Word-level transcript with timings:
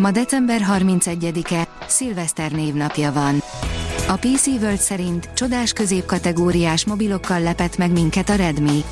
Ma 0.00 0.10
december 0.10 0.60
31-e, 0.68 1.68
szilveszter 1.86 2.52
névnapja 2.52 3.12
van. 3.12 3.42
A 4.08 4.14
PC 4.14 4.46
World 4.46 4.78
szerint 4.78 5.28
csodás 5.34 5.72
középkategóriás 5.72 6.84
mobilokkal 6.84 7.40
lepett 7.40 7.76
meg 7.76 7.90
minket 7.90 8.28
a 8.28 8.34
Redmi. 8.34 8.84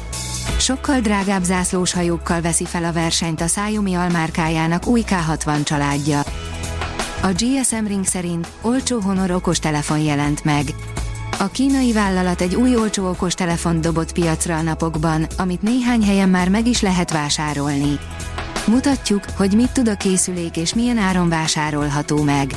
Sokkal 0.59 1.01
drágább 1.01 1.43
zászlós 1.43 1.93
hajókkal 1.93 2.41
veszi 2.41 2.65
fel 2.65 2.85
a 2.85 2.93
versenyt 2.93 3.41
a 3.41 3.45
Xiaomi 3.45 3.95
almárkájának 3.95 4.87
új 4.87 5.03
K60 5.07 5.65
családja. 5.65 6.23
A 7.23 7.29
GSM 7.39 7.85
Ring 7.87 8.05
szerint 8.05 8.49
olcsó 8.61 9.01
Honor 9.01 9.31
okostelefon 9.31 9.99
jelent 9.99 10.45
meg. 10.45 10.75
A 11.39 11.47
kínai 11.47 11.93
vállalat 11.93 12.41
egy 12.41 12.55
új 12.55 12.77
olcsó 12.77 13.09
okostelefont 13.09 13.81
dobott 13.81 14.13
piacra 14.13 14.57
a 14.57 14.63
napokban, 14.63 15.27
amit 15.37 15.63
néhány 15.63 16.05
helyen 16.05 16.29
már 16.29 16.49
meg 16.49 16.67
is 16.67 16.81
lehet 16.81 17.13
vásárolni. 17.13 17.99
Mutatjuk, 18.67 19.25
hogy 19.37 19.53
mit 19.53 19.71
tud 19.71 19.89
a 19.89 19.95
készülék 19.95 20.57
és 20.57 20.75
milyen 20.75 20.99
áron 20.99 21.29
vásárolható 21.29 22.23
meg. 22.23 22.55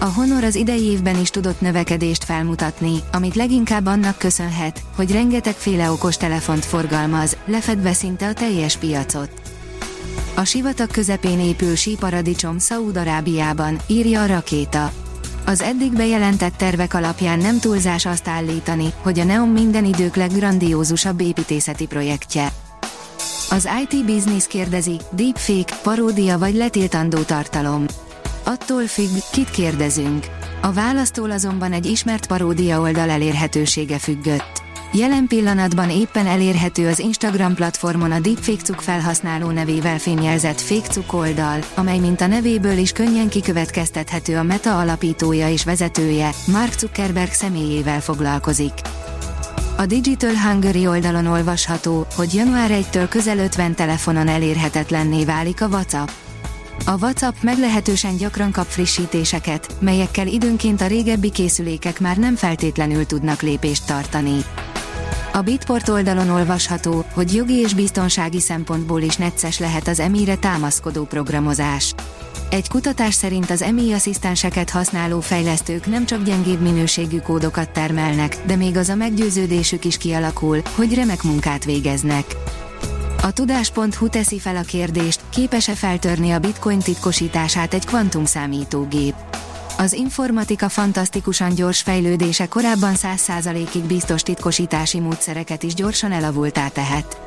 A 0.00 0.04
Honor 0.04 0.44
az 0.44 0.54
idei 0.54 0.82
évben 0.82 1.20
is 1.20 1.30
tudott 1.30 1.60
növekedést 1.60 2.24
felmutatni, 2.24 2.98
amit 3.12 3.34
leginkább 3.34 3.86
annak 3.86 4.18
köszönhet, 4.18 4.82
hogy 4.96 5.12
rengetegféle 5.12 5.90
okos 5.90 6.16
telefont 6.16 6.64
forgalmaz, 6.64 7.36
lefedve 7.44 7.92
szinte 7.92 8.26
a 8.28 8.32
teljes 8.32 8.76
piacot. 8.76 9.30
A 10.34 10.44
sivatag 10.44 10.90
közepén 10.90 11.40
épül 11.40 11.74
síparadicsom 11.74 12.58
Szaúd-Arábiában, 12.58 13.78
írja 13.86 14.22
a 14.22 14.26
rakéta. 14.26 14.92
Az 15.46 15.60
eddig 15.60 15.92
bejelentett 15.92 16.56
tervek 16.56 16.94
alapján 16.94 17.38
nem 17.38 17.58
túlzás 17.58 18.06
azt 18.06 18.28
állítani, 18.28 18.92
hogy 19.02 19.18
a 19.18 19.24
Neon 19.24 19.48
minden 19.48 19.84
idők 19.84 20.16
leggrandiózusabb 20.16 21.20
építészeti 21.20 21.86
projektje. 21.86 22.52
Az 23.50 23.68
IT 23.82 24.04
Business 24.04 24.46
kérdezi, 24.46 25.00
deepfake, 25.10 25.76
paródia 25.82 26.38
vagy 26.38 26.54
letiltandó 26.54 27.18
tartalom. 27.18 27.84
Attól 28.44 28.86
függ, 28.86 29.10
kit 29.32 29.50
kérdezünk. 29.50 30.26
A 30.62 30.72
választól 30.72 31.30
azonban 31.30 31.72
egy 31.72 31.86
ismert 31.86 32.26
paródia 32.26 32.80
oldal 32.80 33.10
elérhetősége 33.10 33.98
függött. 33.98 34.62
Jelen 34.92 35.26
pillanatban 35.26 35.90
éppen 35.90 36.26
elérhető 36.26 36.88
az 36.88 36.98
Instagram 36.98 37.54
platformon 37.54 38.12
a 38.12 38.20
Deepfake 38.20 38.80
felhasználó 38.82 39.50
nevével 39.50 39.98
fényjelzett 39.98 40.60
FakeCuk 40.60 41.12
oldal, 41.12 41.58
amely 41.74 41.98
mint 41.98 42.20
a 42.20 42.26
nevéből 42.26 42.76
is 42.78 42.92
könnyen 42.92 43.28
kikövetkeztethető 43.28 44.36
a 44.36 44.42
Meta 44.42 44.78
alapítója 44.78 45.48
és 45.48 45.64
vezetője, 45.64 46.30
Mark 46.46 46.78
Zuckerberg 46.78 47.32
személyével 47.32 48.00
foglalkozik. 48.00 48.72
A 49.78 49.86
Digital 49.86 50.34
Hungary 50.34 50.86
oldalon 50.86 51.26
olvasható, 51.26 52.06
hogy 52.14 52.34
január 52.34 52.70
1-től 52.72 53.06
közel 53.08 53.38
50 53.38 53.74
telefonon 53.74 54.28
elérhetetlenné 54.28 55.24
válik 55.24 55.62
a 55.62 55.66
WhatsApp. 55.66 56.08
A 56.86 56.96
WhatsApp 57.00 57.34
meglehetősen 57.40 58.16
gyakran 58.16 58.52
kap 58.52 58.66
frissítéseket, 58.66 59.76
melyekkel 59.80 60.26
időnként 60.26 60.80
a 60.80 60.86
régebbi 60.86 61.30
készülékek 61.30 62.00
már 62.00 62.16
nem 62.16 62.34
feltétlenül 62.34 63.06
tudnak 63.06 63.42
lépést 63.42 63.86
tartani. 63.86 64.44
A 65.32 65.40
Bitport 65.40 65.88
oldalon 65.88 66.28
olvasható, 66.28 67.04
hogy 67.12 67.34
jogi 67.34 67.54
és 67.54 67.74
biztonsági 67.74 68.40
szempontból 68.40 69.00
is 69.00 69.16
necces 69.16 69.58
lehet 69.58 69.88
az 69.88 70.00
emire 70.00 70.36
támaszkodó 70.36 71.04
programozás. 71.04 71.94
Egy 72.50 72.68
kutatás 72.68 73.14
szerint 73.14 73.50
az 73.50 73.62
EMI 73.62 73.92
asszisztenseket 73.92 74.70
használó 74.70 75.20
fejlesztők 75.20 75.86
nem 75.86 76.06
csak 76.06 76.22
gyengébb 76.22 76.60
minőségű 76.60 77.18
kódokat 77.18 77.70
termelnek, 77.70 78.36
de 78.46 78.56
még 78.56 78.76
az 78.76 78.88
a 78.88 78.94
meggyőződésük 78.94 79.84
is 79.84 79.96
kialakul, 79.96 80.62
hogy 80.74 80.94
remek 80.94 81.22
munkát 81.22 81.64
végeznek. 81.64 82.24
A 83.22 83.32
tudás.hu 83.32 84.08
teszi 84.08 84.38
fel 84.38 84.56
a 84.56 84.62
kérdést, 84.62 85.20
képes-e 85.30 85.74
feltörni 85.74 86.30
a 86.30 86.38
bitcoin 86.38 86.78
titkosítását 86.78 87.74
egy 87.74 87.86
kvantumszámítógép. 87.86 89.14
Az 89.78 89.92
informatika 89.92 90.68
fantasztikusan 90.68 91.54
gyors 91.54 91.80
fejlődése 91.80 92.46
korábban 92.46 92.94
100%-ig 92.96 93.82
biztos 93.82 94.22
titkosítási 94.22 95.00
módszereket 95.00 95.62
is 95.62 95.74
gyorsan 95.74 96.12
elavultá 96.12 96.68
tehet. 96.68 97.20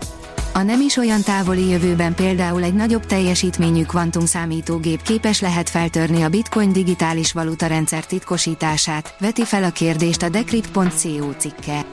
A 0.54 0.62
nem 0.62 0.82
is 0.82 0.98
olyan 0.98 1.22
távoli 1.22 1.70
jövőben 1.70 2.16
például 2.16 2.64
egy 2.64 2.74
nagyobb 2.74 3.06
teljesítményű 3.06 3.84
kvantumszámítógép 3.84 5.02
képes 5.02 5.42
lehet 5.42 5.70
feltörni 5.70 6.22
a 6.22 6.30
bitcoin 6.30 6.72
digitális 6.72 7.32
valuta 7.32 7.68
rendszer 7.68 8.06
titkosítását, 8.06 9.16
veti 9.20 9.46
fel 9.46 9.64
a 9.64 9.70
kérdést 9.70 10.22
a 10.22 10.30
decrypt.co 10.30 11.32
cikke. 11.38 11.86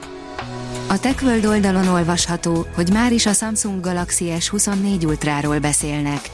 A 0.87 0.99
TechWorld 0.99 1.45
oldalon 1.45 1.87
olvasható, 1.87 2.65
hogy 2.75 2.89
már 2.93 3.11
is 3.11 3.25
a 3.25 3.33
Samsung 3.33 3.81
Galaxy 3.81 4.31
S24 4.39 5.05
Ultráról 5.05 5.59
beszélnek. 5.59 6.29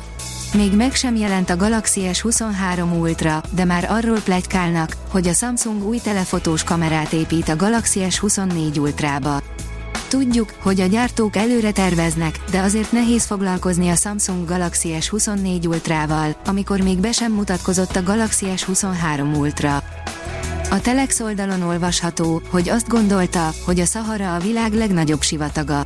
Még 0.53 0.75
meg 0.75 0.95
sem 0.95 1.15
jelent 1.15 1.49
a 1.49 1.55
Galaxy 1.55 2.01
S23 2.13 2.99
Ultra, 2.99 3.41
de 3.55 3.65
már 3.65 3.87
arról 3.89 4.19
plegykálnak, 4.19 4.95
hogy 5.09 5.27
a 5.27 5.33
Samsung 5.33 5.83
új 5.83 5.97
telefotós 5.97 6.63
kamerát 6.63 7.13
épít 7.13 7.49
a 7.49 7.55
Galaxy 7.55 7.99
S24 8.09 8.79
Ultrába. 8.79 9.41
Tudjuk, 10.15 10.53
hogy 10.61 10.79
a 10.79 10.85
gyártók 10.85 11.35
előre 11.35 11.71
terveznek, 11.71 12.39
de 12.51 12.59
azért 12.59 12.91
nehéz 12.91 13.25
foglalkozni 13.25 13.89
a 13.89 13.95
Samsung 13.95 14.47
Galaxy 14.47 14.95
S24 14.99 15.67
Ultrával, 15.67 16.35
amikor 16.45 16.79
még 16.79 16.99
be 16.99 17.11
sem 17.11 17.31
mutatkozott 17.31 17.95
a 17.95 18.03
Galaxy 18.03 18.45
S23 18.55 19.37
Ultra. 19.37 19.83
A 20.69 20.81
Telex 20.81 21.19
oldalon 21.19 21.61
olvasható, 21.61 22.41
hogy 22.49 22.69
azt 22.69 22.87
gondolta, 22.87 23.49
hogy 23.65 23.79
a 23.79 23.85
Sahara 23.85 24.35
a 24.35 24.39
világ 24.39 24.73
legnagyobb 24.73 25.21
sivataga. 25.21 25.81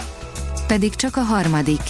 Pedig 0.68 0.96
csak 0.96 1.18
a 1.18 1.22
harmadik. 1.22 1.82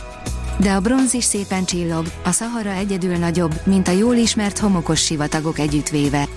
De 0.59 0.71
a 0.71 0.79
bronz 0.79 1.13
is 1.13 1.23
szépen 1.23 1.65
csillog, 1.65 2.05
a 2.23 2.31
Sahara 2.31 2.71
egyedül 2.71 3.15
nagyobb, 3.15 3.61
mint 3.65 3.87
a 3.87 3.91
jól 3.91 4.15
ismert 4.15 4.57
homokos 4.57 5.03
sivatagok 5.03 5.59
együttvéve. 5.59 6.27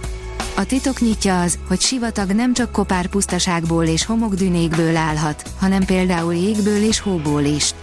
A 0.56 0.64
titok 0.64 1.00
nyitja 1.00 1.40
az, 1.40 1.58
hogy 1.68 1.80
sivatag 1.80 2.30
nem 2.30 2.54
csak 2.54 2.72
kopár 2.72 3.06
pusztaságból 3.06 3.84
és 3.84 4.04
homokdünékből 4.04 4.96
állhat, 4.96 5.42
hanem 5.58 5.84
például 5.84 6.34
jégből 6.34 6.82
és 6.82 7.00
hóból 7.00 7.42
is. 7.42 7.74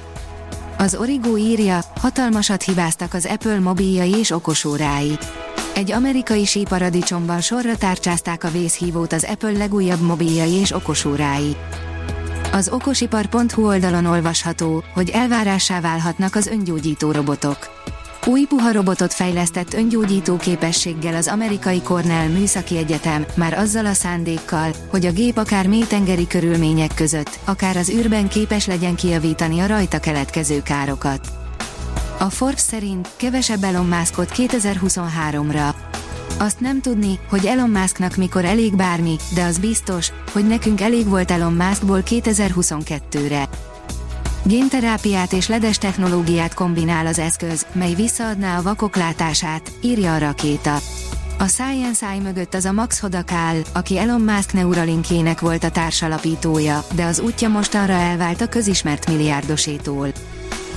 Az 0.77 0.95
Origo 0.95 1.37
írja, 1.37 1.79
hatalmasat 2.01 2.63
hibáztak 2.63 3.13
az 3.13 3.25
Apple 3.25 3.59
mobiljai 3.59 4.15
és 4.15 4.31
okosórái. 4.31 5.17
Egy 5.75 5.91
amerikai 5.91 6.45
síparadicsomban 6.45 7.41
sorra 7.41 7.77
tárcsázták 7.77 8.43
a 8.43 8.51
vészhívót 8.51 9.13
az 9.13 9.23
Apple 9.29 9.51
legújabb 9.51 10.01
mobiljai 10.01 10.53
és 10.53 10.71
okosórái. 10.71 11.55
Az 12.51 12.69
okosipar.hu 12.69 13.65
oldalon 13.65 14.05
olvasható, 14.05 14.83
hogy 14.93 15.09
elvárássá 15.09 15.81
válhatnak 15.81 16.35
az 16.35 16.47
öngyógyító 16.47 17.11
robotok. 17.11 17.57
Új 18.25 18.45
puha 18.45 18.71
robotot 18.71 19.13
fejlesztett 19.13 19.73
öngyógyító 19.73 20.37
képességgel 20.37 21.15
az 21.15 21.27
amerikai 21.27 21.81
Cornell 21.81 22.27
Műszaki 22.27 22.77
Egyetem, 22.77 23.25
már 23.35 23.53
azzal 23.53 23.85
a 23.85 23.93
szándékkal, 23.93 24.71
hogy 24.87 25.05
a 25.05 25.11
gép 25.11 25.37
akár 25.37 25.67
mélytengeri 25.67 26.27
körülmények 26.27 26.93
között, 26.95 27.39
akár 27.45 27.77
az 27.77 27.89
űrben 27.89 28.27
képes 28.27 28.65
legyen 28.65 28.95
kijavítani 28.95 29.59
a 29.59 29.67
rajta 29.67 29.99
keletkező 29.99 30.61
károkat. 30.61 31.27
A 32.19 32.29
Forbes 32.29 32.59
szerint 32.59 33.09
kevesebb 33.15 33.63
Elon 33.63 33.85
Muskot 33.85 34.31
2023-ra. 34.35 35.73
Azt 36.37 36.59
nem 36.59 36.81
tudni, 36.81 37.19
hogy 37.29 37.45
Elon 37.45 37.69
Musknak 37.69 38.15
mikor 38.15 38.45
elég 38.45 38.75
bármi, 38.75 39.15
de 39.33 39.43
az 39.43 39.57
biztos, 39.57 40.11
hogy 40.31 40.47
nekünk 40.47 40.81
elég 40.81 41.07
volt 41.07 41.31
Elon 41.31 41.53
Muskból 41.53 42.03
2022-re. 42.05 43.49
Génterápiát 44.43 45.33
és 45.33 45.47
ledes 45.47 45.77
technológiát 45.77 46.53
kombinál 46.53 47.07
az 47.07 47.19
eszköz, 47.19 47.65
mely 47.71 47.93
visszaadná 47.93 48.57
a 48.57 48.61
vakok 48.61 48.95
látását, 48.95 49.71
írja 49.81 50.13
a 50.13 50.17
rakéta. 50.17 50.77
A 51.37 51.47
Science 51.47 52.07
Eye 52.07 52.21
mögött 52.21 52.53
az 52.53 52.65
a 52.65 52.71
Max 52.71 52.99
Hodak 52.99 53.31
áll, 53.31 53.61
aki 53.73 53.97
Elon 53.97 54.21
Musk 54.21 54.53
Neuralinkjének 54.53 55.39
volt 55.39 55.63
a 55.63 55.71
társalapítója, 55.71 56.83
de 56.93 57.05
az 57.05 57.19
útja 57.19 57.49
mostanra 57.49 57.93
elvált 57.93 58.41
a 58.41 58.47
közismert 58.47 59.07
milliárdosétól. 59.07 60.07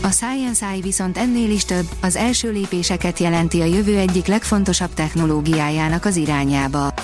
A 0.03 0.11
Science 0.11 0.67
Eye 0.67 0.81
viszont 0.81 1.19
ennél 1.19 1.50
is 1.50 1.64
több, 1.64 1.87
az 2.00 2.17
első 2.17 2.50
lépéseket 2.50 3.19
jelenti 3.19 3.61
a 3.61 3.64
jövő 3.64 3.99
egyik 3.99 4.26
legfontosabb 4.26 4.94
technológiájának 4.94 6.05
az 6.05 6.17
irányába. 6.17 6.94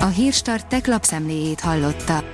A 0.00 0.06
Hírstart 0.06 0.66
tech 0.66 0.88
lapszemléjét 0.88 1.60
hallotta. 1.60 2.33